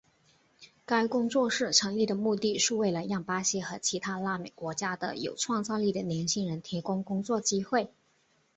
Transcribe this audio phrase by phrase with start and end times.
[0.83, 7.93] 该工作室成立的目的是为了让巴西和其他拉美国家的有创造力的年轻人提供工作机会。